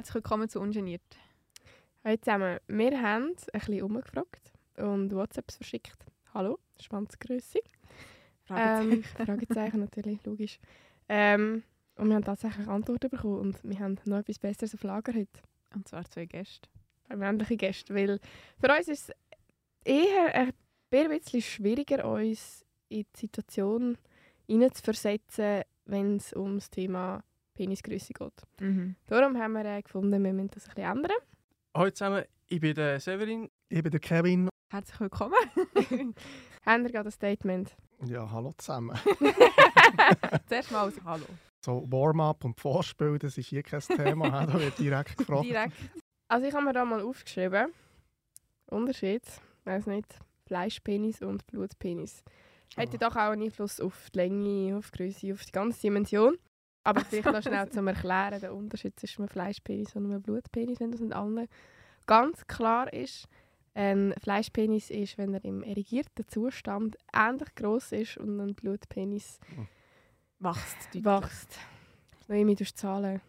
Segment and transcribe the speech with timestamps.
[0.00, 1.02] Herzlich willkommen zu Ungeniert.
[2.02, 2.58] Hallo zusammen.
[2.68, 6.06] Wir haben ein bisschen umgefragt und WhatsApps verschickt.
[6.32, 7.58] Hallo, Schwanzgröße.
[8.48, 10.58] Ähm, Fragezeichen natürlich, logisch.
[11.06, 11.64] Ähm,
[11.96, 15.38] und wir haben tatsächlich Antworten bekommen und wir haben noch etwas Besseres auf Lager heute.
[15.74, 16.70] Und zwar zwei Gäste.
[17.14, 18.20] Männliche Gäste, weil
[18.58, 19.14] für uns ist es
[19.84, 20.54] eher ein
[21.10, 23.98] bisschen schwieriger, uns in die Situation
[24.46, 27.22] hineinzuversetzen, wenn es um das Thema
[27.60, 28.32] Penisgröße geht.
[28.58, 28.96] Mhm.
[29.06, 31.16] Darum haben wir äh, gefunden, wir müssen das ein bisschen ändern.
[31.76, 33.50] Hallo zusammen, ich bin der Severin.
[33.68, 34.48] Ich bin der Kevin.
[34.70, 35.34] Herzlich willkommen.
[36.64, 37.76] haben wir gerade ein Statement?
[38.06, 38.98] Ja, hallo zusammen.
[40.48, 41.26] Zuerst mal als Hallo.
[41.62, 44.30] So Warm-up und Vorspiel, das ist hier kein Thema.
[44.46, 45.44] da wird direkt gefragt.
[45.44, 45.76] Direkt.
[46.28, 47.74] Also ich habe mir da mal aufgeschrieben,
[48.70, 49.22] Unterschied,
[49.64, 50.06] weiß nicht,
[50.46, 52.24] Fleischpenis und Blutpenis.
[52.74, 56.38] Hätte doch auch einen Einfluss auf die Länge, auf die Größe, auf die ganze Dimension.
[56.82, 60.90] Aber vielleicht noch schnell zum Erklären, der Unterschied zwischen einem Fleischpenis und einem Blutpenis, wenn
[60.92, 61.48] das nicht allen
[62.06, 63.28] ganz klar ist.
[63.74, 69.38] Ein Fleischpenis ist, wenn er im erigierten Zustand ähnlich groß ist und ein Blutpenis
[70.40, 71.04] Wächst.
[71.04, 71.58] wächst.
[72.28, 73.20] Noemi, du Zahlen.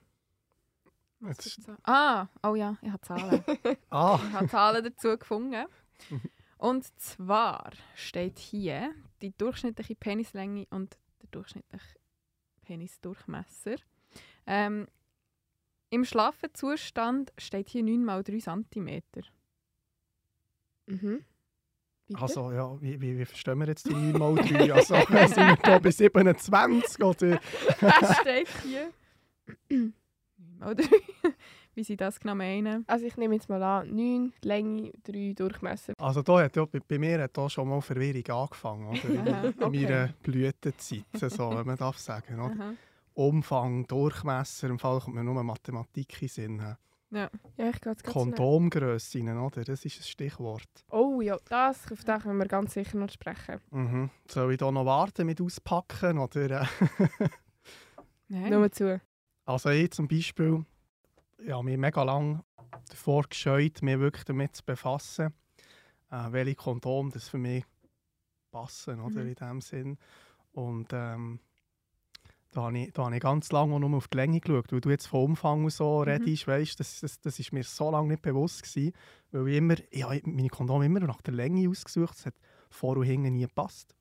[1.20, 3.44] Jetzt, Ah, oh ja, ich habe Zahlen.
[3.92, 5.66] ah, ich habe Zahlen dazu gefunden.
[6.58, 8.94] Und zwar steht hier
[9.24, 12.01] die durchschnittliche Penislänge und der durchschnittliche
[12.62, 13.76] Penisdurchmesser.
[14.46, 14.88] Ähm,
[15.90, 19.02] Im Schlafenzustand steht hier 9 mal 3 cm.
[20.88, 21.24] Mhm.
[22.08, 22.22] Bitte?
[22.22, 24.74] also ja, wie, wie, wie verstehen wir jetzt die 9 mal 3?
[24.74, 27.40] Also sind wir da bei 27 oder?
[27.80, 28.92] Das steht hier.
[29.70, 29.94] 9
[30.60, 30.86] mal 3.
[31.74, 32.84] Wie sie das genau meinen.
[32.88, 35.94] Also ich nehme jetzt mal an, 9 Länge, 3 Durchmesser.
[35.98, 39.44] Also da hat ja, bei, bei mir hat da schon mal Verwirrung angefangen, oder?
[39.44, 39.86] In, okay.
[39.86, 42.40] meiner Blütezeit, so, wenn man darf sagen.
[42.40, 42.74] Oder?
[43.14, 46.76] Umfang, Durchmesser, im Fall kommt mir nur Mathematik in Sinn.
[47.12, 48.14] Ja, ich gehe jetzt schnell.
[48.14, 49.64] Kondomgrössen, oder?
[49.66, 50.70] Das ist ein Stichwort.
[50.90, 53.60] Oh ja, das, auf das können wir ganz sicher noch sprechen.
[53.70, 54.10] Mhm.
[54.30, 56.18] Soll ich da noch warten mit auspacken?
[56.20, 56.68] Oder?
[58.30, 58.50] Nein.
[58.50, 59.02] Nur zu.
[59.46, 60.64] Also ich zum Beispiel,
[61.46, 62.44] ja, mich mega lang
[62.90, 65.34] davor gescheut, mich wirklich damit zu befassen,
[66.10, 67.66] äh, welche Kondom das für mich
[68.52, 69.28] passen, oder, Mhm.
[69.28, 69.98] in dem Sinn.
[70.52, 71.40] Und ähm,
[72.52, 74.90] da habe ich, da habe ich ganz lange nur auf die Länge geschaut, weil du
[74.90, 76.10] jetzt vom Umfang so Mhm.
[76.10, 78.94] redest, weißt, das, das, das ist mir so lange nicht bewusst gewesen,
[79.32, 82.36] weil ich immer, ich habe meine Kondome immer nach der Länge ausgesucht, es hat
[82.70, 83.96] vor und hinten nie gepasst.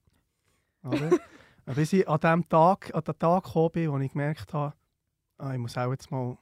[0.82, 1.10] Oder?
[1.76, 4.74] Bis ich an dem Tag, an den Tag gekommen bin, wo ich gemerkt habe,
[5.38, 6.36] ah, ich muss auch jetzt mal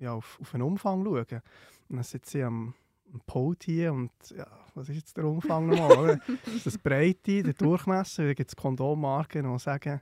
[0.00, 1.42] ja, auf, auf den Umfang schauen.
[1.88, 2.74] Und dann sitze ich am,
[3.12, 6.20] am Pult hier und ja, was ist jetzt der Umfang nochmal?
[6.54, 8.24] ist das Breite, der Durchmesser?
[8.26, 10.00] Da gibt es Kondommarken, die sagen,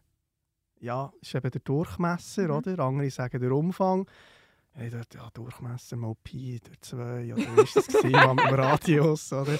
[0.80, 2.50] ja, ist eben der Durchmesser, Mhm.
[2.50, 2.78] oder?
[2.80, 4.06] Andere sagen der Umfang.
[4.80, 9.32] Ich dachte, ja, Durchmesser mal Pi durch zwei, oder wie war das gewesen, am Radius,
[9.32, 9.58] oder?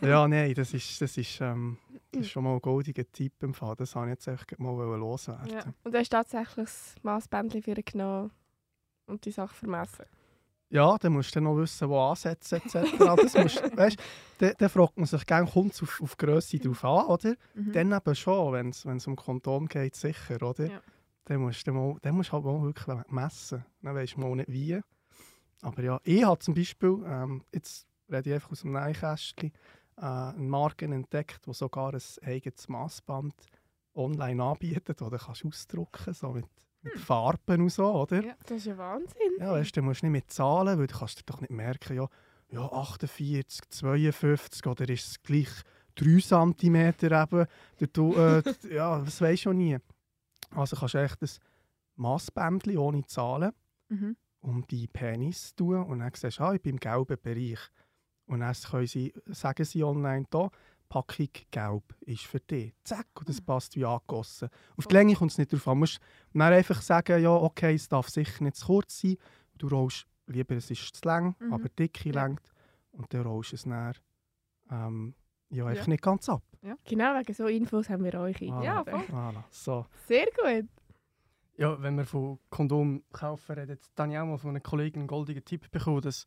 [0.00, 1.78] Ja, nein, das ist, das ist, ähm,
[2.10, 3.76] das ist schon mal ein goldiger Tipp im Fall.
[3.76, 5.50] Das wollte ich jetzt einfach mal loswerden.
[5.52, 5.62] Ja.
[5.84, 8.30] Und du hast tatsächlich das Massbändchen für ihn genommen
[9.10, 10.04] und die Sache vermessen.
[10.70, 12.96] Ja, dann musst du noch wissen, wo ansetzen etc.
[12.98, 13.98] Das musst, weißt,
[14.38, 17.34] dann, dann fragt man sich gerne, kommt es auf, auf Grösse drauf an, oder?
[17.54, 17.72] Mhm.
[17.72, 20.66] Dann eben schon, wenn es um Kondom geht, sicher, oder?
[20.66, 20.80] Ja.
[21.24, 23.64] Dann musst du mal, dann musst halt mal wirklich messen.
[23.82, 24.80] Dann weisst du mal nicht wie.
[25.60, 29.52] Aber ja, ich habe zum Beispiel, ähm, jetzt rede ich einfach aus dem Neinkästchen,
[29.96, 33.34] äh, eine Marke entdeckt, die sogar ein eigenes Maßband
[33.94, 36.46] online anbietet, oder kannst du ausdrucken, so mit,
[36.82, 38.22] mit Farben und so, oder?
[38.24, 38.34] Ja.
[38.46, 39.32] Das ist ja Wahnsinn.
[39.38, 42.08] Ja, weißt, du musst nicht mit Zahlen, weil du kannst dir doch nicht merken, ja,
[42.50, 45.48] ja 48, 52 oder ist es gleich
[45.96, 47.46] 3 cm eben.
[47.92, 48.42] Du, äh,
[48.74, 49.76] ja, das weisst du nie.
[50.54, 51.28] Also kannst du echt ein
[51.96, 53.52] Massbändchen ohne Zahlen
[53.88, 54.16] Mhm.
[54.40, 57.58] um die Penis tun und dann siehst du, ah, ich bin im gelben Bereich.
[58.26, 60.48] Und dann können sie, sagen sie online da,
[60.90, 62.74] Packung gelb ist für dich.
[62.84, 64.50] Zack, und das passt wie angegossen.
[64.76, 65.76] Auf die Länge kommt es nicht drauf an.
[65.76, 65.98] Du musst
[66.34, 69.16] dann einfach sagen, ja, okay, es darf sicher nicht zu kurz sein.
[69.56, 71.52] Du rollst lieber, es ist zu lang, Mhm.
[71.54, 72.24] aber dicke Ja.
[72.26, 72.42] längt.
[72.92, 73.94] Und dann rollst du es dann
[74.70, 75.14] ähm,
[75.48, 75.90] ja, einfach Ja.
[75.90, 76.42] nicht ganz ab.
[76.84, 78.62] Genau, wegen so Infos haben wir euch Voilà.
[78.62, 79.00] Ja, voll.
[79.10, 79.44] Voilà.
[79.50, 79.86] So.
[80.06, 80.68] Sehr gut.
[81.56, 83.56] Ja, wenn wir von Kondom kaufen
[84.12, 86.26] ich auch mal von einer Kollegin einen goldenen Tipp bekommen, dass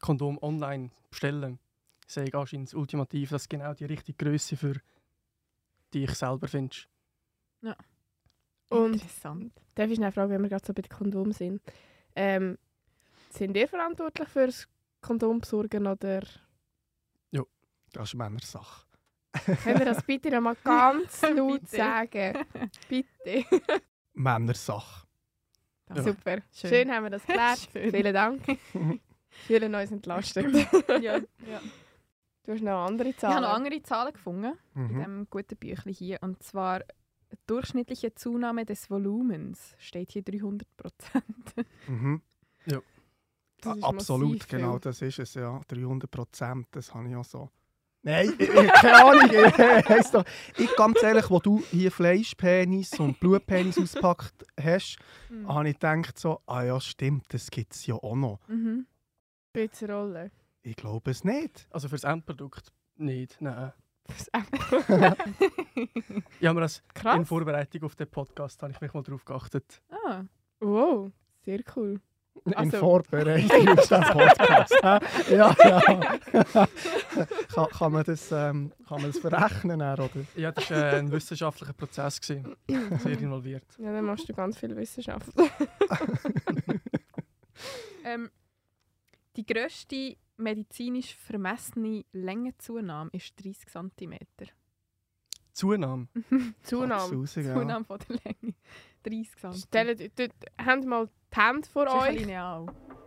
[0.00, 1.58] Kondom online bestellen.
[2.06, 4.74] Ich sage anscheinend ultimativ, das ist genau die richtige Größe für
[5.92, 6.88] dich selber findest.
[8.70, 9.52] Und Interessant.
[9.74, 11.62] darf ich schnell fragen, wenn wir gerade so bei den Kondomen sind.
[12.16, 12.58] Ähm,
[13.30, 14.68] sind ihr verantwortlich für das
[15.00, 16.22] Kondom besorgen oder
[17.92, 18.86] Das ist Männersache.
[19.62, 22.44] können wir das bitte noch mal ganz laut sagen?
[22.88, 23.44] Bitte.
[24.14, 25.06] Männersache.
[25.94, 26.02] Ja.
[26.02, 26.38] Super.
[26.50, 26.70] Schön.
[26.70, 26.90] Schön.
[26.90, 27.68] haben wir das geklärt.
[27.72, 28.42] Vielen Dank.
[29.46, 30.52] Fühlen uns entlastet.
[31.00, 31.60] ja, ja.
[32.44, 33.42] Du hast noch andere Ich habe Zahlen.
[33.42, 34.88] noch andere Zahlen gefunden in Mhm.
[34.88, 36.18] diesem guten Büchlein hier.
[36.22, 36.82] Und zwar
[37.46, 41.24] durchschnittliche Zunahme des Volumens steht hier 300 Prozent.
[41.88, 42.20] Mhm.
[43.60, 44.58] Das ist Absolut, massiv viel.
[44.58, 45.58] genau, das ist es, ja.
[45.68, 47.48] 300 Prozent, das habe ich auch so.
[48.02, 49.30] Nein, ich, ich, keine Ahnung.
[49.32, 54.98] Ich, ich ganz ehrlich, wo du hier Fleischpenis und Blutpenis auspackt hast,
[55.46, 58.46] habe ich gedacht so, ah ja, stimmt, das gibt es ja auch noch.
[58.48, 58.86] Mhm.
[59.56, 60.30] Eine Rolle?
[60.66, 61.66] Ich glaube es nicht.
[61.70, 63.72] Also für das Endprodukt nicht, nein.
[64.06, 64.30] Das
[66.40, 67.28] Ja, aber das in krass.
[67.28, 69.82] Vorbereitung auf den Podcast habe ich mich mal darauf geachtet.
[69.90, 70.22] Ah,
[70.60, 71.10] Wow,
[71.42, 72.00] sehr cool.
[72.46, 74.74] In Also- Vorbereitung auf den Podcast.
[75.30, 75.80] ja, ja.
[77.54, 80.08] kann, kann, man das, ähm, kann man das verrechnen, oder?
[80.34, 82.20] Ja, das war äh, ein wissenschaftlicher Prozess.
[82.22, 82.56] Gewesen.
[82.68, 83.66] Sehr involviert.
[83.78, 85.28] Ja, dann machst du ganz viel Wissenschaft.
[88.04, 88.30] ähm,
[89.36, 94.18] die grösste medizinisch vermessene Längenzunahme ist 30 cm.
[95.52, 96.08] Zunahme.
[96.62, 97.14] Zunahme.
[97.14, 97.54] Raus, ja.
[97.54, 98.54] Zunahme von der Länge.
[99.04, 99.52] 30 cm.
[99.54, 102.66] Stellt, dort, habt mal die Hände vor Das ist ein euch Lineal.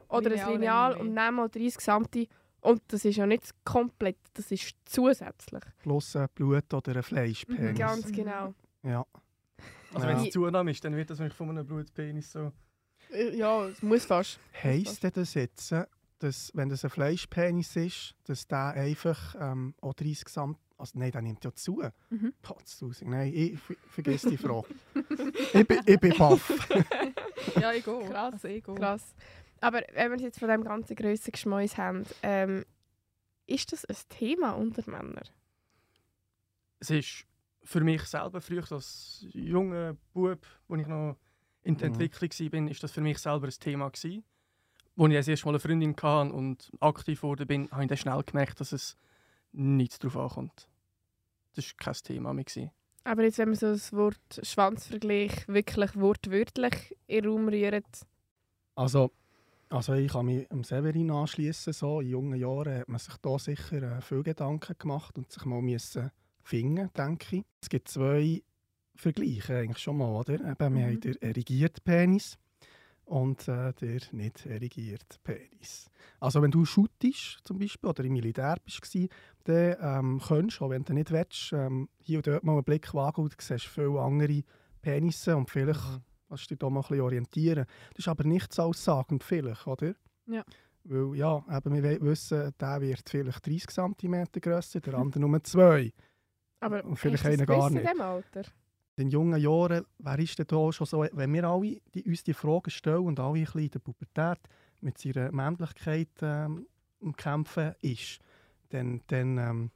[0.09, 1.03] oder ein Lineal Lineal Länge.
[1.03, 2.27] und nehmt mal 30 cm.
[2.61, 5.63] Und das ist ja nicht komplett, das ist zusätzlich.
[5.79, 7.71] Plus ein Blut oder ein Fleischpenis.
[7.71, 8.53] Mhm, Ganz genau.
[8.83, 9.05] Ja.
[9.93, 10.15] Also Ja.
[10.17, 12.51] wenn es Zunahme ist, dann wird das von einem Blutpenis so.
[13.11, 14.39] Äh, Ja, es muss fast.
[14.63, 15.73] Heisst denn das jetzt,
[16.19, 20.55] dass, wenn das ein Fleischpenis ist, dass der einfach ähm, auch 30 cm.
[20.79, 21.81] Also nein, der nimmt ja zu.
[22.09, 22.33] Mhm.
[22.41, 23.09] Potztausend.
[23.09, 24.67] Nein, ich ver- vergiss die Frage.
[25.53, 26.67] ich, bin, ich bin baff.
[27.59, 28.09] Ja, ich gehe.
[28.09, 28.75] Krass, ich gehe.
[28.75, 29.15] Krass.
[29.61, 32.63] Aber wenn wir jetzt von dem ganzen grössen Geschmäus haben, ähm,
[33.47, 35.23] ist das ein Thema unter Männern?
[36.79, 37.25] Es ist
[37.63, 41.17] für mich selber, früher als junger Bub, als ich noch
[41.63, 41.93] in der Mhm.
[41.95, 42.29] Entwicklung
[42.61, 43.89] war, ist das für mich selber ein Thema.
[43.89, 44.23] Gewesen.
[44.97, 47.97] Als ich das erste Mal eine Freundin hatte und aktiv geworden bin, habe ich dann
[47.97, 48.97] schnell gemerkt, dass es
[49.51, 50.67] nichts darauf ankommt.
[51.55, 52.43] Das war kein Thema mehr.
[52.45, 52.71] Gewesen.
[53.03, 57.85] Aber jetzt, wenn man so das Wort Schwanzvergleich wirklich wortwörtlich in den Raum rührt,
[58.75, 59.11] Also,
[59.69, 61.73] also ich kann mich dem Severin anschließen.
[61.73, 62.01] So.
[62.01, 65.61] In jungen Jahren hat man sich da sicher äh, viel Gedanken gemacht und sich mal
[65.61, 66.11] müssen
[66.43, 67.43] finden, denke ich.
[67.61, 68.41] Es gibt zwei
[68.95, 70.33] Vergleiche eigentlich schon mal, oder?
[70.35, 70.81] Eben, wir Mhm.
[70.83, 72.37] haben den erigierten Penis
[73.07, 75.89] und äh, der nicht erigierten Penis.
[76.19, 78.81] Also wenn du shootest zum Beispiel oder im Militär bist,
[79.45, 82.63] dann ähm, könntest du, auch wenn du nicht willst, ähm, hier und dort mal einen
[82.63, 84.43] Blick wagen und du siehst viele andere
[84.81, 86.03] Penisse und vielleicht Mhm.
[86.29, 87.65] kannst du dich da mal ein bisschen orientieren.
[87.91, 89.93] Das ist aber nichts aussagend vielleicht, oder?
[90.25, 90.43] Ja.
[90.83, 95.91] Weil ja, eben, wir wissen, der wird vielleicht 30 cm grösser, der andere nur 2.
[96.59, 97.79] aber Und vielleicht einer gar nicht.
[97.81, 98.41] in diesem Alter?
[98.97, 102.33] In jungen Jahren, wer ist denn da schon so, wenn wir alle die, uns die
[102.33, 104.39] Fragen stellen und alle ein bisschen in der Pubertät
[104.81, 106.65] mit seiner Männlichkeit ähm,
[107.15, 108.19] Kämpfen ist,
[108.69, 109.71] dann, dann ähm,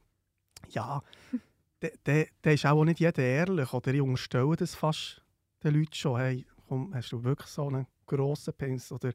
[0.70, 1.02] ja,
[2.04, 3.72] da ist auch nicht jeder ehrlich.
[3.72, 5.22] Oder ich unterstelle das fast
[5.62, 6.18] den Leuten schon.
[6.18, 8.90] Hey, komm, hast du wirklich so einen grossen Penis?
[8.90, 9.12] Oder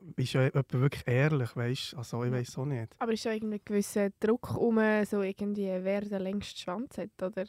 [0.00, 2.94] bist du jemand wirklich ehrlich, weißt Also ich weiß auch nicht.
[2.98, 7.22] Aber ist da irgendwie ein gewisser Druck um, so irgendwie, wer den längsten Schwanz hat?
[7.22, 7.46] Oder?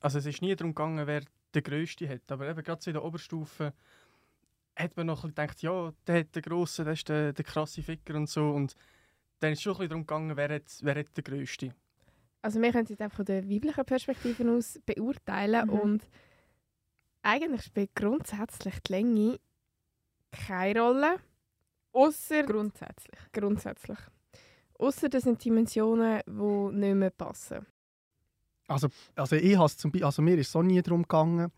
[0.00, 1.22] Also es ist nie darum gegangen, wer
[1.54, 2.30] den grössten hat.
[2.30, 3.72] Aber eben gerade so in der Oberstufe
[4.76, 7.44] hat man noch ein bisschen gedacht, ja, der hat den grossen, der ist der, der
[7.44, 8.50] krasse Ficker und so.
[8.50, 8.74] Und
[9.40, 11.74] dann ist es schon ein bisschen darum gegangen, wer hat, wer hat den grössten.
[12.42, 15.72] Also wir können es jetzt einfach von der weiblichen Perspektive aus beurteilen Mhm.
[15.80, 16.08] und
[17.22, 19.38] eigentlich spielt grundsätzlich die Länge
[20.32, 21.16] keine Rolle,
[21.92, 23.20] außer Grundsätzlich.
[23.32, 23.98] grundsätzlich.
[24.78, 27.66] Außer das sind Dimensionen, die nicht mehr passen.
[28.70, 31.50] Also, also ich has zum Beispiel, also mir ist so nie darum gegangen,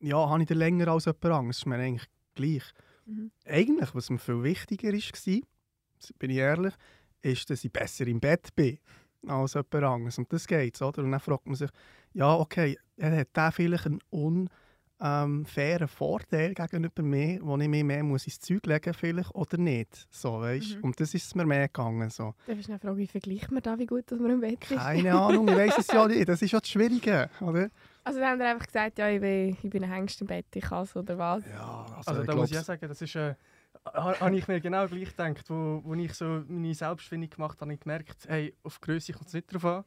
[0.00, 2.64] ja, habe ich den länger als jemand anderes, ist mir eigentlich gleich.
[3.06, 3.30] Mhm.
[3.44, 5.40] Eigentlich, was mir viel wichtiger war,
[6.18, 6.74] bin ich ehrlich,
[7.22, 8.78] ist, dass ich besser im Bett bin
[9.28, 10.18] als jemand anderes.
[10.18, 11.04] Und das geht oder?
[11.04, 11.70] Und dann fragt man sich,
[12.14, 14.00] ja, okay, er hat der vielleicht einen
[14.98, 20.06] unfairen Vorteil gegenüber mir, wo ich mir mehr muss ins Zeug legen vielleicht, oder nicht.
[20.10, 20.76] So, weißt?
[20.78, 20.84] Mhm.
[20.84, 22.10] Und das ist mir mehr gegangen.
[22.10, 22.34] So.
[22.46, 24.76] Da ist eine Frage, wie vergleicht man da, wie gut dass man im Bett ist?
[24.76, 26.28] Keine Ahnung, ich weiß es ja nicht.
[26.28, 27.30] Das ist ja das Schwierige.
[27.40, 27.70] Oder?
[28.04, 30.46] Also dann haben wir einfach gesagt, ja, ich bin, ich bin ein Hengst im Bett,
[30.54, 31.44] ich kann es oder was.
[31.46, 33.14] Ja, Also, da muss ich auch sagen, das ist...
[33.14, 33.34] Äh,
[33.84, 37.66] ha- habe ich mir genau gleich gedacht, wo, wo ich so meine Selbstfindung gemacht habe,
[37.70, 39.84] habe ich gemerkt, hey, auf Größe kommt es nicht drauf an.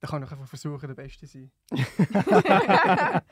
[0.00, 1.50] Da kann ich einfach versuchen, der Beste zu sein.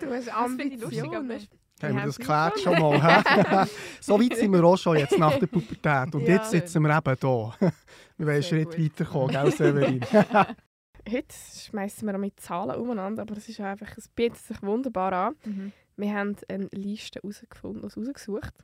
[0.00, 1.46] Du hast Ambitionen.
[1.82, 2.78] Haben wir das geklärt schon.
[2.78, 3.68] mal?
[4.00, 6.14] so weit sind wir auch schon jetzt nach der Pubertät.
[6.14, 6.36] Und Ja.
[6.36, 7.54] jetzt sitzen wir eben hier.
[8.16, 10.00] wir wollen einen Schritt weiterkommen, gell, Severin?
[11.08, 11.34] Heute
[11.68, 15.36] schmeißen wir auch mit Zahlen umeinander, aber es ist einfach, es bietet sich wunderbar an.
[15.44, 15.72] Mhm.
[15.96, 18.54] wir haben eine Liste herausgefunden, rausgesucht.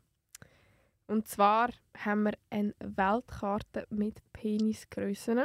[1.06, 1.68] Und zwar
[1.98, 5.42] haben wir eine Weltkarte mit Penisgrössen,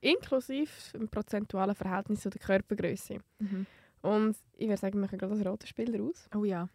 [0.00, 3.18] inklusive dem prozentualen Verhältnis zu der Körpergröße.
[3.38, 3.66] Mhm.
[4.02, 6.28] Und ich würde sagen, wir machen gerade das rote Spiel raus.
[6.34, 6.68] Oh ja.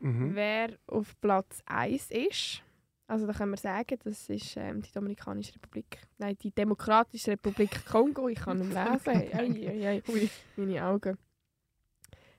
[0.00, 0.34] Mhm.
[0.34, 2.62] Wer auf Platz 1 ist,
[3.06, 5.98] also da können wir sagen, das ist ähm, die Dominikanische Republik.
[6.18, 8.28] Nein, die Demokratische Republik Kongo.
[8.28, 9.08] Ich kann nicht lesen.
[9.08, 10.02] ei, ei, ei.
[10.08, 10.30] Ui.
[10.56, 11.18] Meine Augen.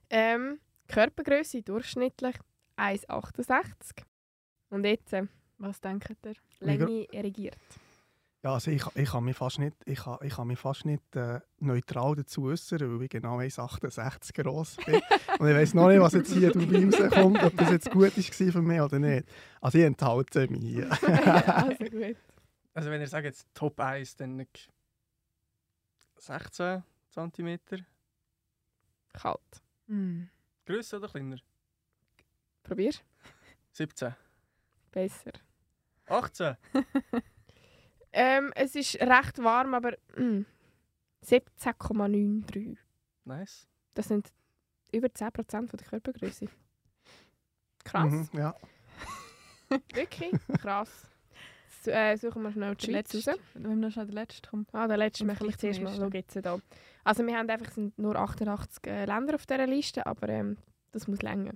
[0.09, 2.35] Ähm, Körpergröße durchschnittlich
[2.77, 4.03] 1,68.
[4.69, 6.33] Und jetzt äh, Was denkt ihr?
[6.59, 7.57] Länge regiert.
[8.43, 11.15] Ja, also ich, ich kann mich fast nicht, ich kann, ich kann mich fast nicht
[11.15, 14.95] äh, neutral dazu äußern, weil ich genau 1,68 groß bin.
[15.39, 18.51] Und ich weiß noch nicht, was jetzt hier dabei rauskommt, ob das jetzt gut war
[18.51, 19.29] für mich oder nicht.
[19.61, 20.91] Also ich enthalte mich hier.
[21.55, 22.17] also gut.
[22.73, 24.45] Also wenn ihr sagt jetzt Top 1, dann
[26.17, 27.59] 16 cm.
[29.13, 29.39] Kalt.
[29.87, 30.29] Hm.
[30.65, 31.37] Grösser oder kleiner?
[32.61, 32.91] Probier.
[33.71, 34.13] 17.
[34.91, 35.31] Besser.
[36.07, 36.57] 18.
[38.13, 40.45] Ähm, es ist recht warm, aber mm,
[41.25, 42.77] 17,93.
[43.25, 43.67] Nice.
[43.95, 44.31] Das sind
[44.91, 46.47] über 10% von der Körpergröße.
[47.83, 48.11] Krass.
[48.11, 48.55] Mhm, ja.
[49.93, 51.07] Wirklich krass.
[51.81, 53.31] So, äh, suchen wir schnell die Schweiz letzte.
[53.31, 53.39] raus.
[53.55, 54.67] Wenn wir noch schnell den letzten kommen.
[54.71, 56.13] Ah, der letzte Und möchte ich vielleicht zuerst mal.
[56.13, 56.59] Jetzt da.
[57.03, 60.57] Also wir haben einfach sind nur 88 äh, Länder auf dieser Liste, aber ähm,
[60.91, 61.53] das muss länger.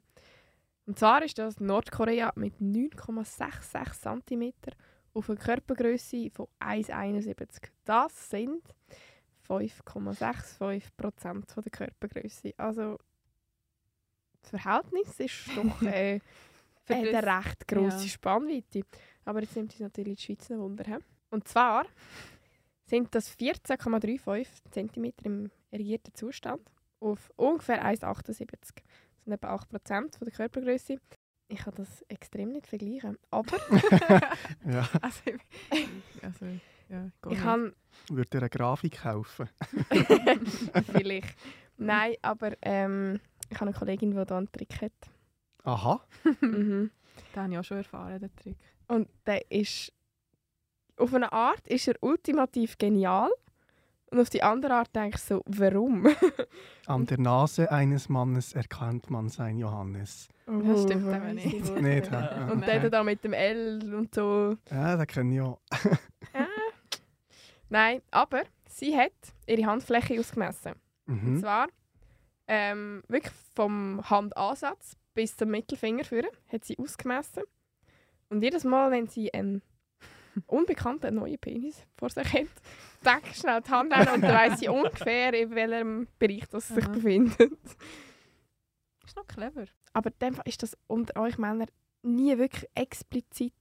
[0.85, 4.53] Und zwar ist das Nordkorea mit 9,66 cm
[5.17, 7.69] auf eine Körpergröße von 1,71.
[7.85, 8.61] Das sind
[9.47, 12.53] 5,65% von der Körpergröße.
[12.57, 12.97] Also
[14.41, 16.19] das Verhältnis ist doch äh,
[16.85, 18.09] das- eine recht grosse ja.
[18.09, 18.81] Spannweite.
[19.25, 20.83] Aber jetzt nimmt uns natürlich die Schweiz ein Wunder.
[20.85, 20.97] He?
[21.29, 21.85] Und zwar
[22.85, 26.61] sind das 14,35 cm im erigierten Zustand
[26.99, 28.27] auf ungefähr 1,78.
[28.29, 28.37] Das
[29.23, 30.99] sind etwa 8% von der Körpergröße.
[31.49, 33.17] Ich kann das extrem nicht vergleichen.
[33.31, 33.57] Aber
[34.65, 34.87] ja.
[35.01, 36.45] Also, ich- also
[36.89, 37.73] ja, ich kann
[38.09, 39.49] Würde dir eine Grafik kaufen?
[40.91, 41.35] vielleicht.
[41.77, 44.91] Nein, aber ähm, ich habe eine Kollegin, die hier einen Trick hat.
[45.63, 46.01] Aha.
[46.41, 46.91] mhm.
[47.35, 48.57] Den habe ich auch schon erfahren, den Trick.
[48.87, 49.91] Und der ist
[50.97, 53.29] auf eine Art ist er ultimativ genial.
[54.09, 56.07] Und auf die andere Art denke ich so, warum?
[56.87, 60.29] An der Nase eines Mannes erkennt man sein Johannes.
[60.45, 61.53] Das stimmt Oh, weiss nicht.
[61.53, 62.11] ich Nicht?
[62.11, 62.47] Ja.
[62.49, 64.55] Und der da mit dem L und so.
[64.71, 65.59] Ja, das kenne ich auch.
[67.69, 69.11] Nein, aber sie hat
[69.45, 70.73] ihre Handfläche ausgemessen.
[71.07, 71.39] Und Mhm.
[71.39, 71.67] zwar
[72.47, 77.43] ähm, wirklich vom Handansatz bis zum Mittelfinger führen hat sie ausgemessen.
[78.29, 79.61] Und jedes Mal, wenn sie einen
[80.45, 82.47] unbekannten neuen Penis vor sich hat,
[83.03, 86.83] deckt schnell die Hand an und dann weiss sie ungefähr, in welchem Bereich das sich
[86.83, 86.91] Aha.
[86.91, 87.59] befindet.
[89.05, 89.65] Ist noch clever.
[89.93, 91.67] Aber in dem Fall ist das unter euch Männern
[92.03, 93.53] nie wirklich explizit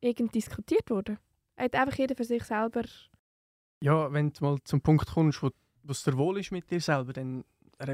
[0.00, 1.18] irgend diskutiert worden.
[1.56, 2.82] Hat einfach jeder für sich selber.
[3.82, 5.50] Ja, wenn du mal zum Punkt kommst, wo
[5.88, 7.44] es dir wohl ist mit dir selber, dann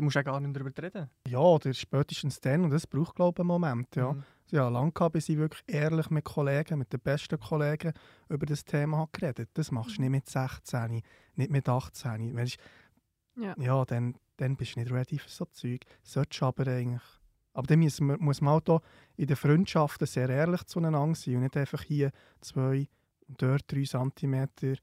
[0.01, 1.11] musst du auch gar nicht darüber reden.
[1.29, 2.65] Ja, oder spätestens dann.
[2.65, 3.95] Und das braucht, glaube ich, einen Moment.
[3.97, 4.13] Ja.
[4.13, 4.23] Mhm.
[4.53, 7.93] Ja, lange gehabt, bis ich wirklich ehrlich mit Kollegen, mit den besten Kollegen
[8.29, 9.49] über das Thema habe geredet.
[9.55, 11.01] Das machst du nicht mit 16,
[11.37, 12.37] nicht mit 18.
[12.37, 12.59] Weisst,
[13.37, 13.55] Ja.
[13.59, 15.81] ja, dann, dann bist du nicht ready für so Zeug.
[16.03, 17.01] Solltest du aber eigentlich.
[17.55, 18.81] Aber dann muss man, muss man auch da
[19.17, 22.11] in den Freundschaften sehr ehrlich zueinander sein und nicht einfach hier
[22.43, 22.89] zwei
[23.29, 24.77] und dort drei Zentimeter äh,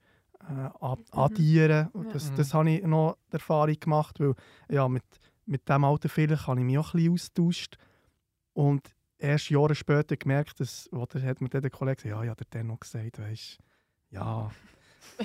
[0.48, 1.04] Mhm.
[1.12, 1.90] addieren.
[1.94, 2.04] Ja.
[2.12, 2.36] Das, Mhm.
[2.38, 4.34] das habe ich noch die Erfahrung gemacht, weil
[4.70, 5.04] ja, mit,
[5.46, 7.78] mit diesem Alter vielleicht habe ich mich auch ein bisschen austauscht.
[8.54, 12.36] Und erst Jahre später gemerkt, dass, oder hat mir dann der Kollege gesagt, ja, ja,
[12.36, 13.60] der hat noch gesagt, weißt
[14.12, 14.50] ja,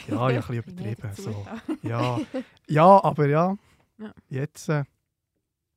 [0.09, 1.15] ja, ich habe ein bisschen übertrieben.
[1.15, 1.47] So.
[1.83, 2.21] Ja,
[2.69, 3.57] ja, aber ja,
[3.99, 4.13] Ja.
[4.29, 4.85] jetzt äh,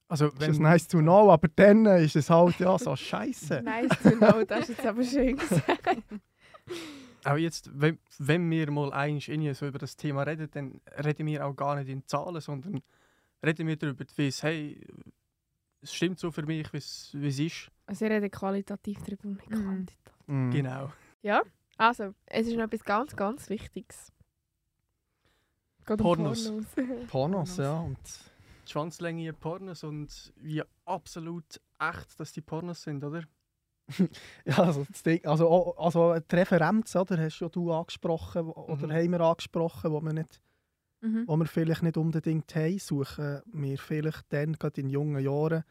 [0.09, 3.61] Also, ist es nice to know, aber dann ist es halt ja so scheiße.
[3.61, 5.63] Nice to know, das ist jetzt aber schön gesagt.
[7.23, 11.27] auch jetzt, wenn, wenn wir mal eins irgendwie so über das Thema reden, dann reden
[11.27, 12.81] wir auch gar nicht in Zahlen, sondern
[13.45, 14.81] reden wir darüber, wie es, hey,
[15.81, 17.71] es stimmt so für mich, wie es ist.
[17.85, 19.63] Also ihr redet qualitativ darüber und nicht Mhm.
[19.63, 20.13] quantitativ.
[20.27, 20.51] Mm.
[20.51, 20.91] Genau.
[21.79, 24.11] Also, es ist noch etwas ganz, ganz Wichtiges.
[25.85, 26.51] Geht um Pornos.
[27.07, 27.79] Pornos, ja.
[27.81, 27.97] Und
[28.65, 33.23] Die Schwanzlänge in Pornos und wie absolut echt, dass die Pornos sind, oder?
[34.45, 38.91] Ja, also, das Ding, also, also die Referenz, oder, hast ja du angesprochen, oder Mhm.
[38.91, 40.41] haben wir angesprochen, wo wir, nicht,
[41.07, 41.23] Mhm.
[41.27, 45.63] wo wir vielleicht nicht unbedingt haben, suchen wir vielleicht dann, gerade in jungen Jahren,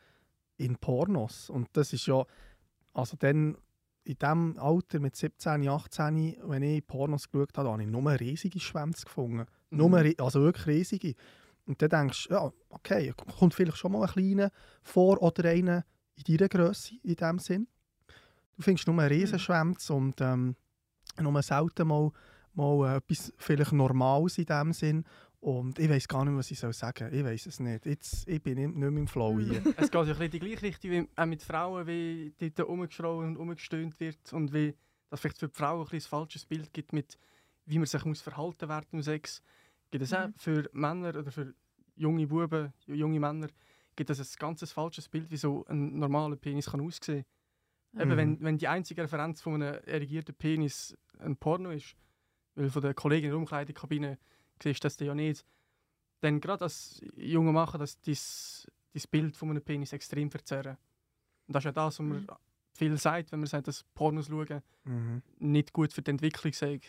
[0.57, 1.50] in Pornos.
[1.50, 2.25] Und das ist ja,
[2.95, 3.57] also dann
[4.05, 8.61] in diesem Alter mit 17, 18, wenn ich Pornos geschaut habe, habe ich nur riesige
[8.61, 9.47] Schwänze gefunden.
[9.71, 11.14] Nur, ri- also wirklich riesige.
[11.66, 14.50] Und dann denkst du, ja, okay, kommt vielleicht schon mal ein kleiner
[14.83, 17.66] vor oder einer in deiner Größe in dem Sinn.
[18.57, 20.55] Du findest nur einen Riesenschwänz und ähm,
[21.21, 22.11] nur selten mal,
[22.55, 25.05] mal äh, etwas vielleicht Normales in dem Sinn.
[25.46, 27.14] Und ich weiß gar nicht, was ich soll sagen soll.
[27.20, 27.86] Ich weiß es nicht.
[27.86, 29.62] Jetzt, ich bin nicht, mehr im Flow hier.
[29.76, 33.18] Es geht ja ein bisschen die gleiche Richtung wie auch mit Frauen, wie dort rumgeschrien
[33.28, 34.74] und umgestöhnt wird und wie
[35.08, 37.16] das vielleicht für die Frauen ein, bisschen ein falsches Bild gibt, mit
[37.64, 39.40] wie man sich muss verhalten während dem Sex.
[39.92, 40.34] Gibt es auch Mhm.
[40.36, 41.54] für Männer oder für
[41.94, 43.46] junge Buben, junge Männer,
[43.94, 47.24] gibt es ein ganz falsches Bild, wie so ein normaler Penis kann aussehen
[47.96, 48.16] Eben, Mhm.
[48.16, 51.94] wenn, wenn die einzige Referenz von einem erigierten Penis ein Porno ist,
[52.56, 54.18] weil von der Kollegin in der Umkleidekabine
[54.62, 55.44] siehst du das ja nicht,
[56.20, 58.16] dann gerade als junger Mann das dein,
[58.94, 60.76] dein Bild von einem Penis extrem verzerren.
[61.46, 62.26] Und das ist ja das, was man Mhm.
[62.72, 65.22] viel sagt, wenn man sagt, dass Pornos schauen Mhm.
[65.38, 66.80] nicht gut für die Entwicklung sei.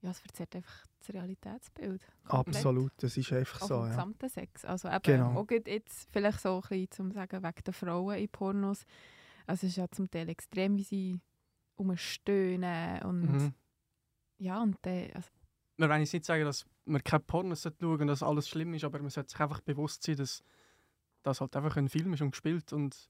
[0.00, 2.02] Ja, es verzerrt einfach das Realitätsbild.
[2.24, 2.56] komplett.
[2.56, 3.74] Absolut, das ist einfach Auch so.
[3.76, 3.88] vom Ja.
[3.90, 4.64] gesamten Sex.
[4.64, 5.36] Also eben, Genau.
[5.40, 8.84] auch jetzt vielleicht so ein bisschen zum sagen, wegen der Frauen in Pornos.
[9.46, 11.20] Also es ist ja zum Teil extrem, wie sie
[11.76, 13.54] umstöhnen und Mhm.
[14.38, 15.28] ja, und dann, also,
[15.76, 18.74] Man will jetzt nicht sagen, dass man keine Pornos schauen sollte und dass alles schlimm
[18.74, 20.42] ist, aber man sollte sich einfach bewusst sein, dass
[21.22, 23.08] das halt einfach ein Film ist und gespielt und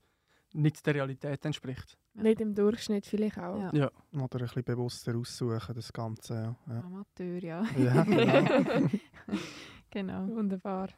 [0.53, 1.99] nicht der Realität entspricht.
[2.15, 3.59] Nicht im Durchschnitt vielleicht auch.
[3.59, 3.91] ja, Ja.
[4.13, 6.35] Oder ein bisschen bewusster aussuchen, das Ganze.
[6.35, 6.75] Ja.
[6.75, 6.81] Ja.
[6.81, 7.65] Amateur, ja.
[7.79, 8.89] Ja, genau.
[9.91, 10.29] genau.
[10.29, 10.91] Wunderbar.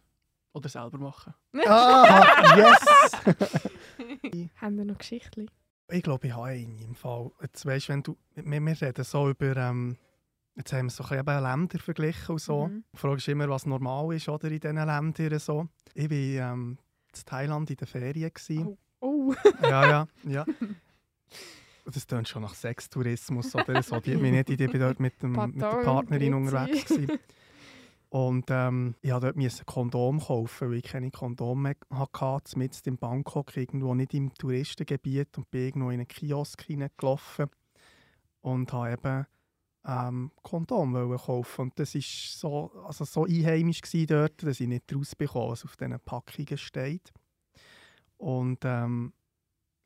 [0.52, 1.35] Oder selber machen.
[1.66, 3.71] ah, yes!
[4.61, 5.49] Haben wir noch Geschichten?
[5.88, 7.30] Ich glaube, ich habe eine im Fall.
[7.42, 9.97] Jetzt weißt, wenn du, wir, wir reden so über, ähm,
[10.56, 12.66] jetzt haben wir so ein bisschen Länder verglichen und so.
[12.68, 12.84] Mhm.
[12.92, 15.38] Du fragst immer, was normal ist oder, in diesen Ländern.
[15.38, 15.68] So.
[15.94, 18.30] Ich war ähm, in Thailand in den Ferien.
[18.32, 18.78] Gewesen.
[19.00, 20.44] Oh, Ja, ja, ja.
[21.87, 24.00] Das klingt schon nach Sextourismus oder so.
[24.00, 26.87] Die, mich nicht, ich bin dort mit, dem, mit der Partnerin unterwegs.
[26.87, 27.18] Gewesen.
[28.08, 32.88] Und ähm, ich musste dort ein Kondom kaufen, weil ich keine Kondom mehr hatte, mitten
[32.88, 37.50] in Bangkok, irgendwo nicht im Touristengebiet und bin irgendwo in einen Kiosk hineingelaufen
[38.40, 39.26] und habe eben
[39.87, 41.62] ähm, Kondom wollen kaufen.
[41.62, 45.77] Und das war so, also so einheimisch gewesen dort, dass ich nicht rausbekomme, was auf
[45.77, 47.12] diesen Packungen steht.
[48.16, 49.12] Und ähm,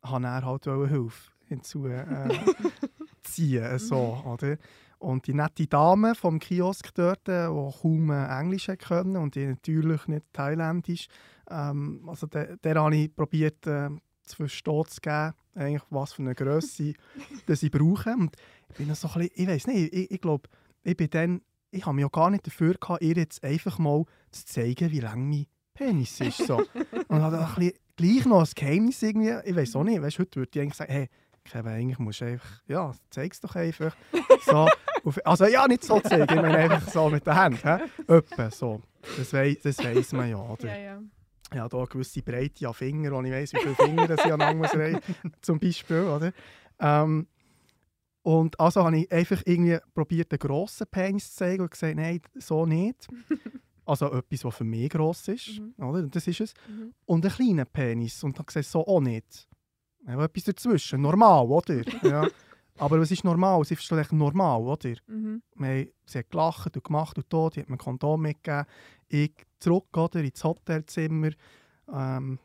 [0.03, 2.29] habe dann halt Hilfe hinzu äh,
[3.23, 4.57] ziehen, so, oder?
[4.99, 10.07] Und die nette Dame vom Kiosk dort, die kaum äh, Englisch können und die natürlich
[10.07, 11.07] nicht Thailändisch,
[11.49, 13.89] ähm, also der, der habe ich probiert äh,
[14.23, 16.93] zu verstehen zu geben, eigentlich was für eine Größe
[17.45, 18.11] das ich brauche.
[18.11, 18.35] Und
[18.69, 20.49] ich bin so ein bisschen, ich weiß nicht, ich, ich glaube,
[20.83, 21.41] ich bin dann,
[21.71, 24.99] ich habe mich auch gar nicht dafür gehabt, ihr jetzt einfach mal zu zeigen, wie
[24.99, 26.45] lang mein Penis ist.
[26.45, 26.57] So.
[27.07, 30.39] und habe ein bisschen, gleich noch ein Geheimnis irgendwie, ich weiß auch nicht, weißt, heute
[30.39, 31.09] würde ich eigentlich sagen, hey,
[31.43, 33.95] Kevin, eigentlich musst du einfach, ja, zeig's doch einfach.
[34.45, 34.67] So,
[35.03, 37.63] auf, also ja, nicht so zeigen, ich meine einfach so mit der Hand.
[37.63, 37.79] hä?
[38.07, 38.81] Etwa so.
[39.17, 40.67] Das, wei das weiss man ja, oder?
[40.67, 41.01] ja, ja.
[41.51, 44.55] Habe hier eine gewisse Breite an Fingern, wo ich weiss, wie viele Finger ich aneinander
[44.55, 45.01] muss
[45.41, 46.31] zum Beispiel, oder?
[46.79, 47.27] Ähm,
[48.21, 52.21] und also habe ich einfach irgendwie probiert, einen grossen Penis zu zeigen und gesagt, nein,
[52.35, 53.07] so nicht.
[53.85, 55.73] Also etwas, was für mich gross ist, Mhm.
[55.83, 56.03] oder?
[56.03, 56.53] Das ist es.
[56.67, 56.93] Mhm.
[57.07, 58.23] Und einen kleinen Penis.
[58.23, 59.47] Und habe gesagt, so auch nicht.
[60.05, 61.01] Ja, etwas dazwischen.
[61.01, 61.81] Normal, oder?
[62.03, 62.27] Ja.
[62.79, 63.63] Aber was ist normal?
[63.65, 64.89] Sie ist vielleicht normal, oder?
[65.07, 65.41] Mhm.
[65.59, 68.65] Haben, sie hat gelacht und gemacht und tot, die hat mir ein Kondom mitgegeben.
[69.09, 71.31] Ich zurück oder, ins Hotelzimmer,
[71.91, 72.39] ähm,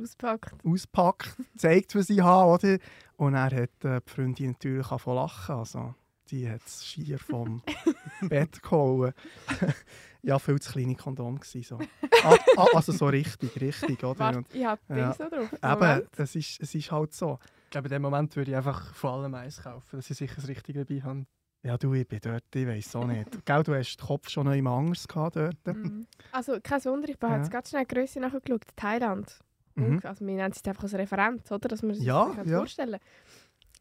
[0.00, 0.64] Auspackt.
[0.64, 2.78] auspackt, zeigt, was ich habe, oder?
[3.16, 5.54] Und er hat äh, die Freundin natürlich zu lachen.
[5.54, 5.94] Also,
[6.30, 7.62] die hat es schier vom
[8.22, 9.12] Bett gehauen.
[10.22, 11.78] ja, viel zu kleine Kondom gewesen, so.
[12.24, 14.18] Ah, ah, also so richtig, richtig, oder?
[14.18, 15.12] Warte, ich habe die Ja.
[15.14, 15.52] so drauf.
[15.52, 16.08] eben, Moment.
[16.16, 17.38] das ist, es ist halt so.
[17.70, 20.34] Ich glaube, in dem Moment würde ich einfach vor allem eins kaufen, dass ich sicher
[20.34, 21.24] das Richtige dabei habe.
[21.62, 23.28] Ja, du, ich bin dort, ich weiß auch nicht.
[23.46, 25.64] Gell, du hast den Kopf schon noch immer anders gehabt dort.
[25.68, 26.04] Mhm.
[26.32, 27.38] Also, kein Wunder, ich habe Ja.
[27.38, 28.62] jetzt ganz schnell die Grösse nachgeschaut.
[28.74, 29.38] Thailand.
[29.76, 30.00] Mhm.
[30.02, 31.68] Also, wir nennen es einfach als Referenz, oder?
[31.68, 32.58] Dass man sich Ja, das sich ja.
[32.58, 32.98] vorstellen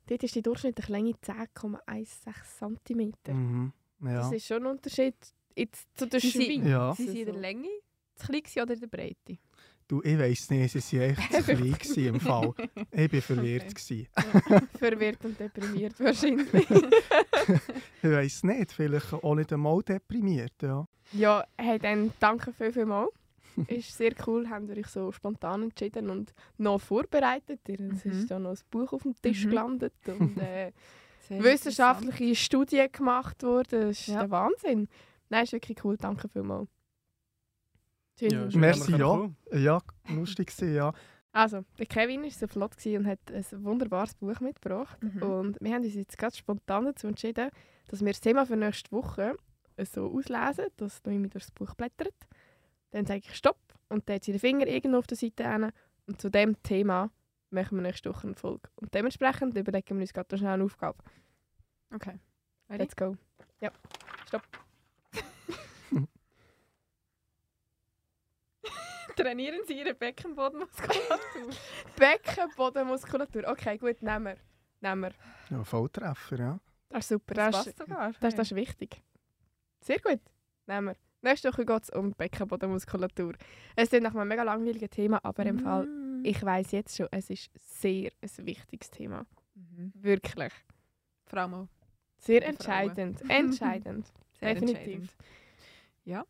[0.05, 3.13] Dort ist die durchschnittliche Länge 10,16 cm.
[3.27, 3.73] Mhm.
[4.01, 4.35] Das Ja.
[4.35, 5.15] ist schon ein Unterschied
[5.55, 6.63] jetzt zu der Sie Schweiz.
[6.67, 6.93] Ja.
[6.93, 7.67] Sie sind in der Länge,
[8.13, 9.39] zu klein oder in der Breite?
[9.89, 12.53] Du, ich weiss nicht, sie waren echt zu klein gewesen im Fall.
[12.91, 13.65] Ich war verwirrt.
[13.71, 14.07] Okay.
[14.13, 14.67] gewesen.
[14.77, 16.67] Verwirrt und deprimiert wahrscheinlich.
[18.01, 20.53] Ich weiss nicht, vielleicht auch nicht einmal deprimiert.
[20.61, 20.85] Ja.
[21.13, 23.07] ja, hey, dann danke viel, viel mal.
[23.67, 27.59] Ist sehr cool, haben wir euch so spontan entschieden und noch vorbereitet.
[27.67, 28.11] Es Mhm.
[28.11, 29.49] ist da noch ein Buch auf dem Tisch Mhm.
[29.49, 30.71] gelandet und äh,
[31.29, 33.81] wissenschaftliche Studien gemacht worden.
[33.89, 34.19] Das ist Ja.
[34.21, 34.87] der Wahnsinn.
[35.29, 35.97] Nein, ist wirklich cool.
[35.97, 36.69] Danke vielmals.
[38.19, 39.29] Ja, Merci, ja.
[39.51, 40.93] ja, lustig gewesen, ja.
[41.31, 45.01] Also, der Kevin war so flott und hat ein wunderbares Buch mitgebracht.
[45.01, 45.21] Mhm.
[45.21, 47.49] Und wir haben uns jetzt ganz spontan dazu entschieden,
[47.87, 49.35] dass wir das Thema für nächste Woche
[49.85, 52.15] so auslesen, dass Noemi durchs Buch blättert.
[52.91, 55.71] Dann sage ich Stopp und dann hat sie den Finger irgendwo auf der Seite hin.
[56.07, 57.11] Und zu dem Thema
[57.51, 58.69] machen wir nächste Woche eine Folge.
[58.75, 60.97] Und dementsprechend überlegen wir uns gerade schnell eine Aufgabe.
[61.93, 62.19] Okay.
[62.69, 62.83] Ready?
[62.83, 63.15] Let's go.
[63.61, 63.71] Ja.
[69.21, 71.49] Trainieren Sie Ihre Beckenbodenmuskulatur.
[71.97, 73.43] Beckenbodenmuskulatur.
[73.47, 74.37] Okay, gut, nehmen wir.
[74.81, 75.13] Nehmen wir.
[75.57, 76.59] Ja, Volltreffer, ja.
[76.89, 77.33] Das ist super.
[77.33, 78.11] Das Das, ist, passt sogar.
[78.19, 79.01] das, das ist wichtig.
[79.81, 80.21] Sehr gut.
[80.67, 80.95] Nehmen wir.
[81.21, 83.33] Nächste Woche geht es um Beckenbodenmuskulatur.
[83.75, 86.23] Es ist nach einem mega langweiligen Thema, aber im Fall, Mm.
[86.25, 89.25] ich weiß jetzt schon, es ist sehr ein wichtiges Thema.
[89.55, 89.91] Mhm.
[89.95, 90.53] Wirklich.
[91.25, 91.67] Vor allem auch
[92.19, 93.21] Sehr entscheidend.
[93.29, 94.07] Entscheidend.
[94.39, 94.77] sehr Definitiv.
[94.77, 95.15] entscheidend.
[96.05, 96.25] Ja,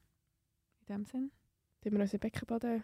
[0.81, 1.31] in dem Sinn.
[1.81, 2.83] Tun wir unseren Beckenboden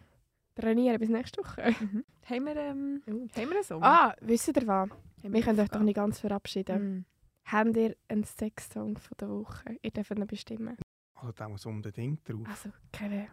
[0.55, 1.75] trainieren bis nächste Woche.
[1.79, 2.05] Mhm.
[2.29, 3.83] Haben wir, ähm, haben wir einen Song?
[3.83, 4.89] Ah, wisst ihr was?
[4.89, 6.83] Haben Wir können euch doch nicht ganz verabschieden.
[6.83, 7.05] Mhm.
[7.45, 9.77] Habt ihr einen Sex-Song von der Woche?
[9.81, 10.77] Ihr dürft ihn bestimmen.
[11.15, 12.47] Also der muss unbedingt drauf.
[12.47, 13.27] Also, Kevin,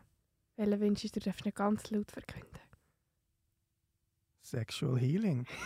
[0.56, 1.20] welchen wünschst du?
[1.20, 2.60] Du darfst nicht ganz laut verkünden.
[4.42, 5.46] Sexual Healing.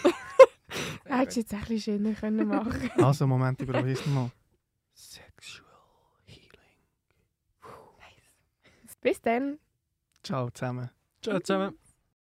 [1.05, 4.31] Hättest du jetzt ein bisschen schöner können machen Also, Moment, ich probiere es mal.
[4.95, 5.67] Sexual
[6.27, 6.51] Healing.
[9.01, 9.59] Bis dann.
[10.27, 10.91] Ciao zusammen.
[11.23, 11.79] Ciao zusammen.